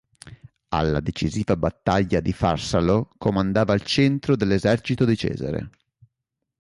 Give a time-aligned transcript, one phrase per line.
[0.69, 5.69] Alla decisiva battaglia di Farsalo comandava il centro dell'esercito di Cesare.